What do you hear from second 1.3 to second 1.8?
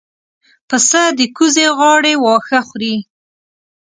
کوزې